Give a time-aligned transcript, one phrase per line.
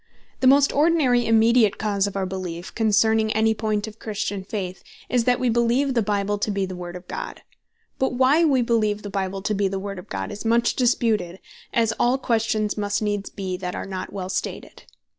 [0.39, 5.25] The most ordinary immediate cause of our beleef, concerning any point of Christian Faith, is,
[5.25, 7.43] that wee beleeve the Bible to be the Word of God.
[7.99, 11.39] But why wee beleeve the Bible to be the Word of God, is much disputed,
[11.71, 14.85] as all questions must needs bee, that are not well stated.